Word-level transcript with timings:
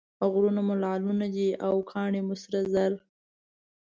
غرونه 0.31 0.61
مو 0.67 0.73
لعلونه 0.83 1.25
دي 1.35 1.47
او 1.67 1.75
کاڼي 1.91 2.21
مو 2.27 2.35
سره 2.43 2.59
زر. 2.73 2.91